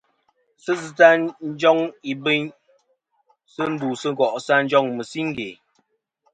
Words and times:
Sɨ 0.63 0.71
zɨtɨ 0.81 1.07
nɨ̀ 1.21 1.27
njoŋ 1.53 1.77
ìbɨyn 2.11 2.43
ndu 3.71 3.87
go'sɨ 4.17 4.55
ǹ 4.57 4.63
njoŋ 4.65 4.85
mɨ̀siŋge. 4.95 5.49